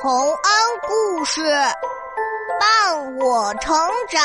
[0.00, 0.30] 洪恩
[0.86, 1.42] 故事
[2.60, 3.76] 伴我成
[4.08, 4.22] 长，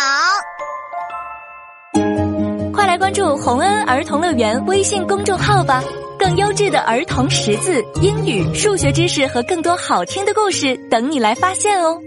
[2.72, 5.84] 快来关注洪恩儿童乐园微信公众号吧！
[6.20, 12.00] 更优质的儿童识字、英语、数学知识和更多好听的故事等你来发现哦！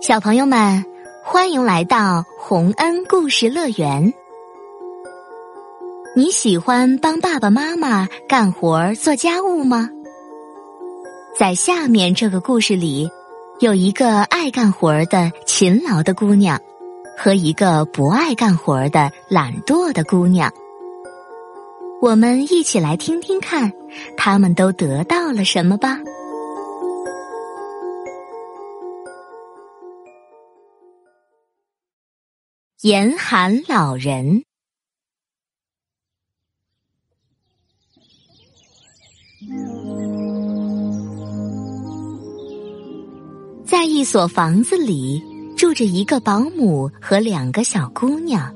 [0.00, 0.84] 小朋友们，
[1.24, 4.14] 欢迎来到洪恩故事乐园。
[6.18, 9.90] 你喜欢帮爸爸妈妈干活做家务吗？
[11.38, 13.10] 在下面这个故事里，
[13.60, 16.58] 有一个爱干活的勤劳的姑娘，
[17.18, 20.50] 和一个不爱干活的懒惰的姑娘。
[22.00, 23.70] 我们一起来听听看，
[24.16, 25.98] 他们都得到了什么吧。
[32.80, 34.45] 严寒老人。
[43.86, 45.22] 一所房子里，
[45.56, 48.52] 住着一个保姆和两个小姑娘。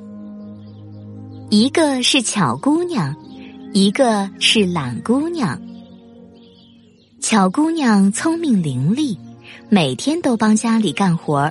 [1.49, 3.15] 一个是巧姑娘，
[3.73, 5.61] 一个是懒姑娘。
[7.21, 9.17] 巧姑娘聪明伶俐，
[9.69, 11.51] 每天都帮家里干活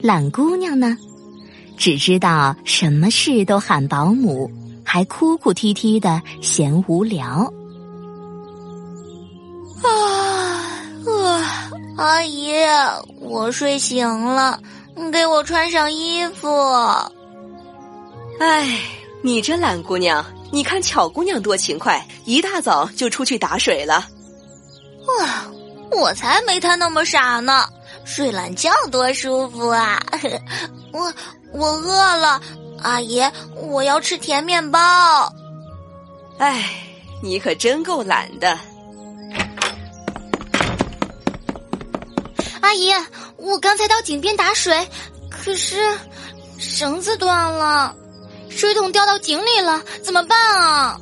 [0.00, 0.96] 懒姑娘呢，
[1.76, 4.50] 只知道什么事都喊保姆，
[4.84, 7.52] 还哭哭啼啼的嫌无聊
[9.82, 10.13] 啊。
[11.96, 12.52] 阿姨，
[13.20, 14.58] 我睡醒了，
[15.12, 16.48] 给我穿上衣服。
[18.40, 18.78] 哎，
[19.22, 24.06] 你这懒姑娘，你看巧姑娘多勤快，一大早就出去打水了。
[25.06, 25.44] 哇，
[25.92, 27.64] 我才没她那么傻呢，
[28.04, 30.02] 睡懒觉多舒服啊！
[30.92, 31.12] 我
[31.52, 32.40] 我饿了，
[32.82, 33.22] 阿姨，
[33.54, 34.78] 我要吃甜面包。
[36.38, 36.64] 哎，
[37.22, 38.58] 你可真够懒的。
[42.64, 42.90] 阿姨，
[43.36, 44.74] 我刚才到井边打水，
[45.30, 45.76] 可是
[46.56, 47.94] 绳子断了，
[48.48, 50.98] 水桶掉到井里了，怎么办啊？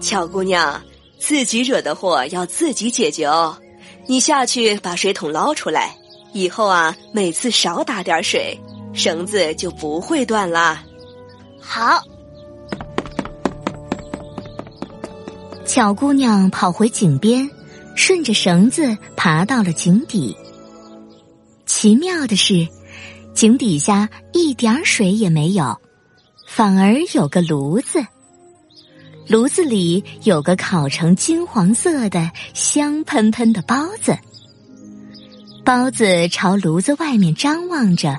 [0.00, 0.80] 巧姑娘，
[1.18, 3.58] 自己惹的祸要自己解决哦。
[4.06, 5.96] 你下去把水桶捞出来，
[6.32, 8.56] 以后啊，每次少打点水，
[8.92, 10.84] 绳子就不会断啦。
[11.60, 12.00] 好。
[15.66, 17.50] 巧姑娘跑回井边，
[17.96, 20.36] 顺着绳子爬到了井底。
[21.84, 22.66] 奇妙的是，
[23.34, 25.78] 井底下一点水也没有，
[26.48, 28.02] 反而有个炉子。
[29.28, 34.16] 炉子里有个烤成金黄色的香喷喷的包子。
[35.62, 38.16] 包子朝炉子外面张望着，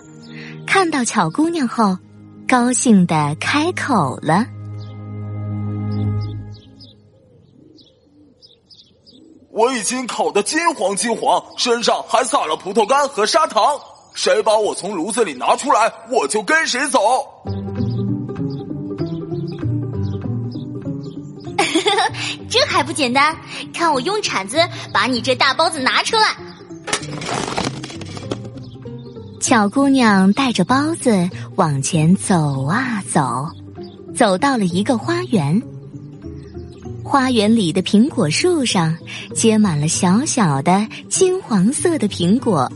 [0.67, 1.97] 看到巧姑娘后，
[2.47, 4.45] 高兴的开口了。
[9.55, 13.63] 我已经烤得金黄金黄，身上还撒了葡萄干和砂糖。
[14.13, 16.99] 谁把我从炉子里拿出来，我就跟谁走。
[22.49, 23.33] 这还不简单？
[23.73, 24.57] 看我用铲子
[24.93, 26.35] 把你这大包子拿出来。
[29.39, 33.47] 巧姑娘带着包子往前走啊走，
[34.13, 35.61] 走到了一个花园。
[37.05, 38.97] 花园里的苹果树上
[39.35, 42.69] 结满了小小的金黄色的苹果。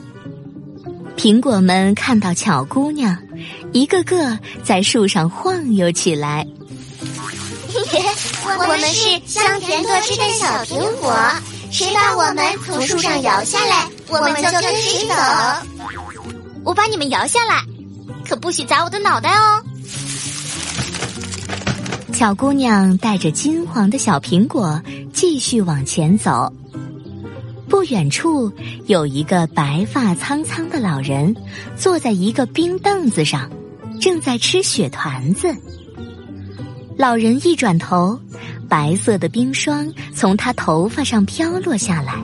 [1.17, 3.17] 苹果们看到巧姑娘，
[3.73, 6.45] 一个个在树上晃悠起来。
[8.59, 11.11] 我们是香甜多汁的小苹果，
[11.71, 15.15] 谁把我们从树上摇下来，我们就跟谁走。
[16.63, 17.63] 我把你们摇下来，
[18.27, 19.63] 可不许砸我的脑袋哦。
[22.19, 26.51] 巧姑娘带着金黄的小苹果继续往前走。
[27.69, 28.51] 不远处
[28.87, 31.33] 有一个白发苍苍的老人，
[31.77, 33.49] 坐在一个冰凳子上，
[34.01, 35.55] 正在吃雪团子。
[36.97, 38.19] 老人一转头，
[38.67, 42.15] 白色的冰霜从他头发上飘落下来。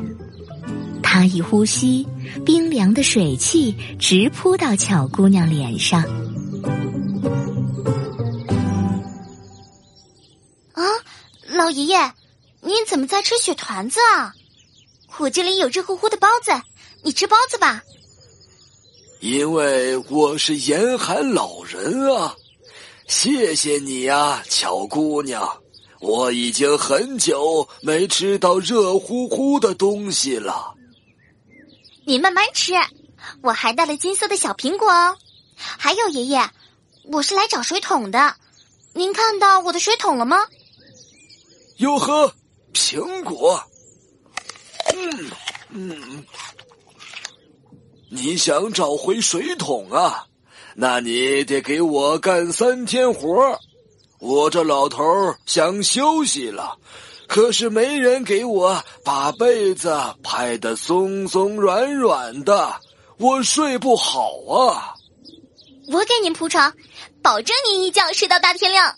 [1.02, 2.06] 他一呼吸，
[2.46, 6.04] 冰凉的水汽直扑到巧姑娘脸上。
[11.66, 12.14] 老爷爷，
[12.62, 14.36] 您怎么在吃雪团子啊？
[15.18, 16.52] 我这里有热乎乎的包子，
[17.02, 17.82] 你吃包子吧。
[19.20, 22.36] 因为我是严寒老人啊，
[23.08, 25.60] 谢谢你呀，巧姑娘。
[26.02, 30.76] 我已经很久没吃到热乎乎的东西了。
[32.06, 32.74] 你慢慢吃，
[33.42, 35.18] 我还带了金色的小苹果哦。
[35.58, 36.48] 还有爷爷，
[37.06, 38.36] 我是来找水桶的，
[38.94, 40.38] 您看到我的水桶了吗？
[41.77, 42.33] 哟呵，
[42.74, 43.62] 苹果。
[44.95, 45.31] 嗯
[45.72, 46.25] 嗯，
[48.10, 50.25] 你想找回水桶啊？
[50.75, 53.60] 那你得给我干三天活
[54.19, 55.04] 我这老头
[55.45, 56.77] 想休息了，
[57.27, 59.94] 可是没人给我把被子
[60.24, 62.74] 拍得松松软软的，
[63.18, 64.94] 我睡不好啊。
[65.88, 66.74] 我给您铺床，
[67.22, 68.95] 保证您一觉睡到大天亮。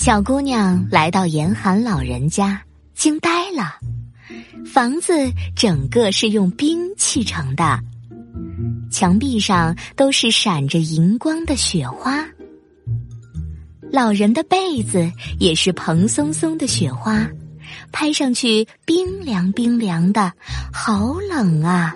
[0.00, 2.58] 小姑娘来到严寒老人家，
[2.94, 3.74] 惊呆了。
[4.64, 5.12] 房子
[5.54, 7.78] 整个是用冰砌成的，
[8.90, 12.26] 墙壁上都是闪着银光的雪花。
[13.92, 17.28] 老人的被子也是蓬松松的雪花。
[17.92, 20.32] 拍上去冰凉冰凉的，
[20.72, 21.94] 好冷啊！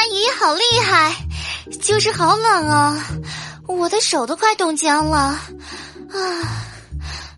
[0.00, 1.14] 阿姨好厉害，
[1.82, 3.06] 就是好冷啊，
[3.68, 5.18] 我的手都快冻僵了。
[5.18, 5.38] 啊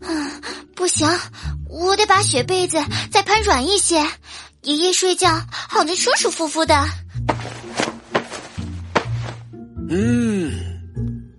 [0.00, 0.31] 啊，
[0.76, 1.11] 不行，
[1.69, 2.81] 我得把雪被子
[3.11, 4.06] 再拍软一些，
[4.61, 6.87] 爷爷睡觉好能舒舒服服的。
[9.91, 10.53] 嗯。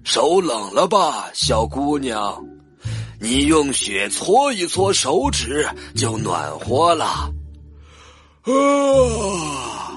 [0.03, 2.37] 手冷了吧，小姑娘？
[3.21, 5.65] 你用雪搓一搓手指，
[5.95, 7.31] 就暖和了。
[8.43, 9.92] 啊！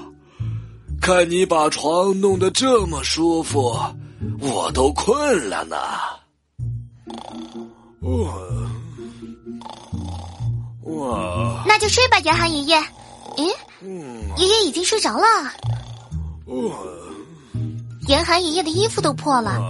[1.07, 3.79] 看你把床弄得这么舒服，
[4.41, 5.77] 我都困了呢。
[11.65, 12.77] 那就睡吧，严寒爷爷。
[13.37, 13.49] 咦？
[14.35, 15.25] 爷爷已经睡着了。
[16.47, 16.75] 哇！
[18.09, 19.61] 严寒爷爷的衣服都破了。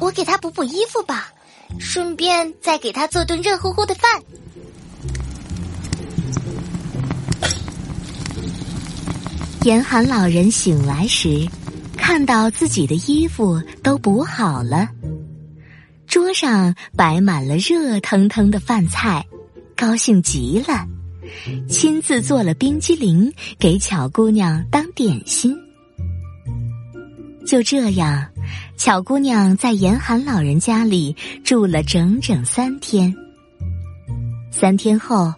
[0.00, 1.26] 我给他补补衣服吧，
[1.80, 4.22] 顺便再给他做顿热乎乎的饭。
[9.64, 11.48] 严寒老人醒来时，
[11.96, 14.90] 看到自己的衣服都补好了，
[16.06, 19.24] 桌上摆满了热腾腾的饭菜，
[19.74, 20.86] 高兴极了，
[21.66, 25.56] 亲自做了冰激凌给巧姑娘当点心。
[27.46, 28.22] 就这样。
[28.76, 33.14] 巧姑娘在严寒老人家里住了整整三天。
[34.50, 35.32] 三天后，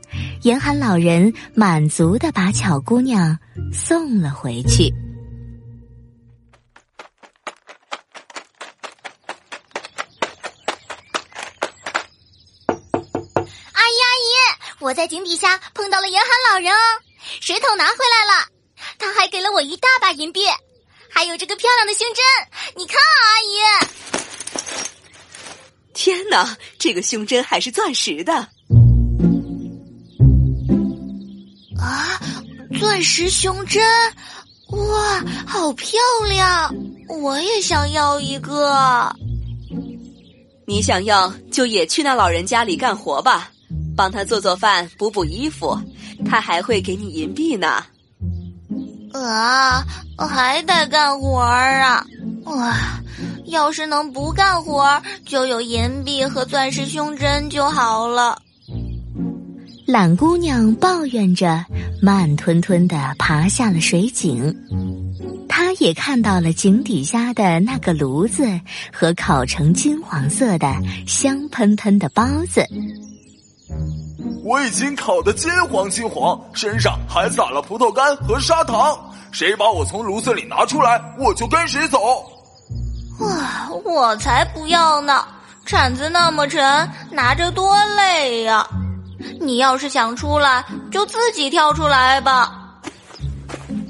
[0.46, 3.36] 严寒老人满足的把巧姑娘
[3.74, 4.94] 送了回去。
[13.72, 14.30] 阿姨阿姨，
[14.78, 16.78] 我在井底下碰到了严寒老人哦，
[17.40, 18.46] 水桶拿回来了，
[19.00, 20.42] 他还给了我一大把银币。
[21.10, 22.24] 还有这个漂亮的胸针，
[22.76, 23.58] 你看啊，阿姨！
[25.92, 28.50] 天哪，这个胸针还是钻石的！
[32.96, 33.84] 钻石胸针，
[34.70, 35.98] 哇，好漂
[36.30, 36.74] 亮！
[37.20, 39.14] 我也想要一个。
[40.66, 43.50] 你想要就也去那老人家里干活吧，
[43.94, 45.78] 帮他做做饭、补补衣服，
[46.24, 47.84] 他还会给你银币呢。
[49.12, 49.84] 啊，
[50.16, 52.02] 还得干活啊！
[52.44, 52.74] 哇，
[53.44, 58.40] 要是能不干活，就有银币和钻石胸针就好了。
[59.86, 61.64] 懒姑娘抱怨着，
[62.02, 64.52] 慢吞吞的爬下了水井。
[65.48, 68.60] 她也看到了井底下的那个炉子
[68.92, 70.74] 和烤成金黄色的
[71.06, 72.66] 香喷喷的包子。
[74.42, 78.98] 我已经烤得金黄金黄，身上还撒了葡萄干和砂糖。
[79.30, 81.98] 谁把我从炉子里拿出来，我就跟谁走。
[83.20, 85.24] 哇，我才不要呢！
[85.64, 86.60] 铲子那么沉，
[87.12, 88.66] 拿着多累呀！
[89.40, 92.52] 你要是想出来，就自己跳出来吧。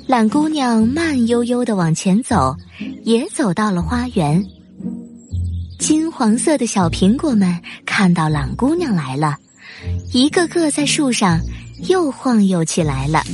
[0.06, 2.54] 懒姑娘慢悠悠的往前走，
[3.04, 4.44] 也走到了花园。
[5.78, 9.36] 金黄色的小苹果们看到懒姑娘来了。
[10.12, 11.40] 一个个在树上
[11.88, 13.22] 又晃悠起来了。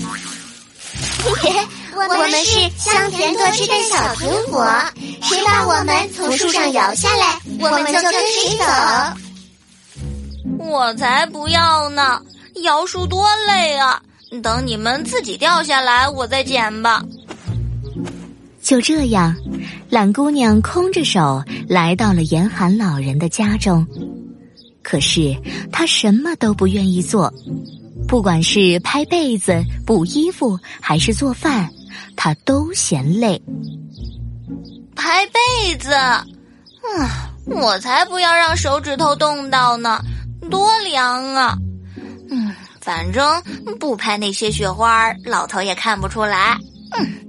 [1.94, 4.66] 我们是香甜多汁的小苹果，
[5.22, 8.64] 谁把我们从树上摇下来，我们就跟谁走。
[10.68, 12.20] 我才不要呢！
[12.62, 14.00] 摇树多累啊！
[14.42, 17.02] 等你们自己掉下来，我再捡吧。
[18.62, 19.34] 就这样，
[19.90, 23.86] 懒姑娘空着手来到了严寒老人的家中。
[24.82, 25.36] 可是
[25.70, 27.32] 她什么都不愿意做，
[28.06, 31.68] 不管是拍被子、补衣服，还是做饭，
[32.16, 33.40] 她都嫌累。
[34.94, 35.90] 拍被子，
[36.82, 37.08] 嗯，
[37.46, 40.00] 我才不要让手指头冻到呢，
[40.50, 41.56] 多凉啊！
[42.30, 43.42] 嗯，反正
[43.78, 46.56] 不拍那些雪花，老头也看不出来。
[46.98, 47.22] 嗯。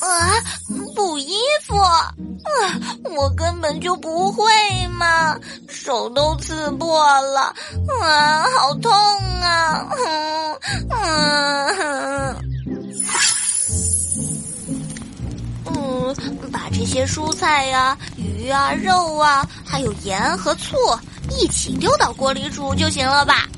[0.00, 0.34] 啊，
[0.94, 1.34] 补衣
[1.66, 2.14] 服啊！
[3.16, 4.44] 我根本就不会
[4.88, 7.54] 嘛，手都刺破了，
[8.02, 9.88] 啊，好痛啊！
[10.90, 12.36] 嗯
[15.66, 16.14] 嗯，
[16.52, 20.76] 把这些蔬菜呀、鱼啊、肉啊，还有盐和醋
[21.30, 23.48] 一起丢到锅里煮就行了吧？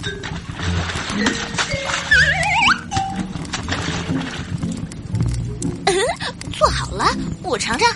[6.52, 7.04] 做好了，
[7.42, 7.88] 我尝尝。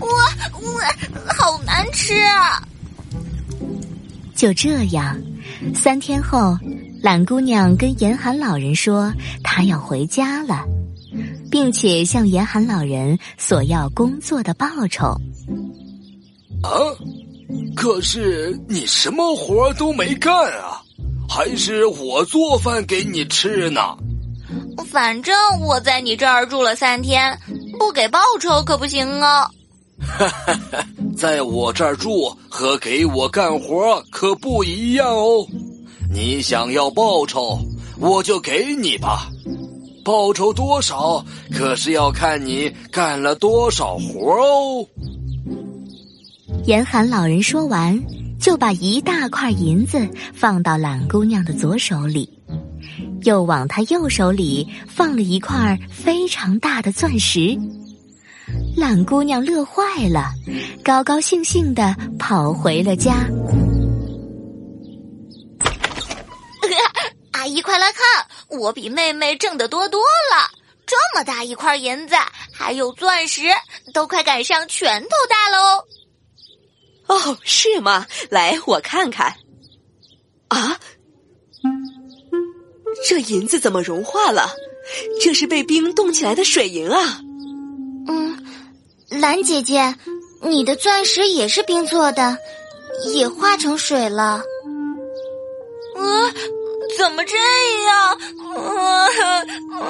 [0.00, 2.62] 哇哇，好难吃啊！
[4.34, 5.16] 就这样，
[5.74, 6.58] 三天后，
[7.00, 10.64] 懒姑娘跟严寒老人说她要回家了，
[11.50, 15.06] 并且向严寒老人索要工作的报酬。
[16.62, 16.70] 啊！
[17.74, 20.80] 可是你什么活都没干啊，
[21.28, 23.80] 还是我做饭给你吃呢？
[24.90, 27.38] 反正我在你这儿住了三天，
[27.78, 29.50] 不给报酬可不行哦。
[30.00, 30.86] 哈哈哈，
[31.16, 35.46] 在我这儿住和给我干活可不一样哦。
[36.10, 37.58] 你想要报酬，
[37.98, 39.28] 我就给你吧。
[40.04, 44.86] 报酬多少可是要看你干了多少活哦。
[46.66, 47.96] 严寒老人说完，
[48.40, 50.04] 就把一大块银子
[50.34, 52.28] 放到懒姑娘的左手里。
[53.22, 57.56] 又往她右手里放了一块非常大的钻石，
[58.76, 60.32] 懒姑娘乐坏了，
[60.82, 63.28] 高高兴兴的跑回了家。
[67.30, 70.50] 阿姨，快来看，我比妹妹挣得多多了！
[70.84, 72.16] 这么大一块银子，
[72.52, 73.42] 还有钻石，
[73.94, 75.84] 都快赶上拳头大喽！
[77.08, 78.06] 哦，是吗？
[78.30, 79.34] 来，我看看。
[80.48, 80.78] 啊！
[83.06, 84.48] 这银子怎么融化了？
[85.20, 87.20] 这是被冰冻起来的水银啊！
[88.08, 88.38] 嗯，
[89.08, 89.94] 蓝姐姐，
[90.42, 92.38] 你的钻石也是冰做的，
[93.12, 94.42] 也化成水了。
[95.96, 96.32] 啊，
[96.96, 97.36] 怎么这
[97.84, 98.18] 样？
[98.54, 99.08] 啊
[99.80, 99.84] 啊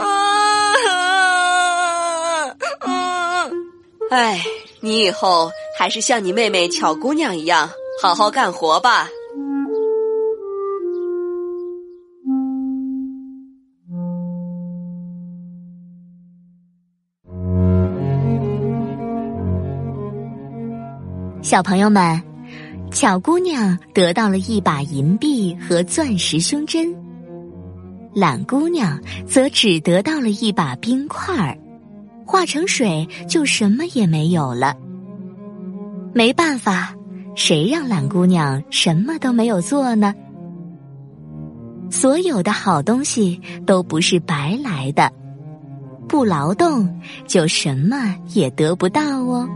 [2.80, 3.50] 啊！
[4.10, 4.42] 哎，
[4.80, 7.68] 你以后还是像你妹妹巧姑娘一样，
[8.02, 9.08] 好好干活吧。
[21.42, 22.20] 小朋友们，
[22.90, 26.92] 巧姑娘得到了一把银币和钻石胸针，
[28.14, 31.56] 懒姑娘则只得到了一把冰块儿，
[32.26, 34.74] 化成水就什么也没有了。
[36.16, 36.94] 没办法，
[37.34, 40.14] 谁让懒姑娘什么都没有做呢？
[41.90, 45.12] 所有的好东西都不是白来的，
[46.08, 46.88] 不劳动
[47.26, 49.46] 就什么也得不到哦。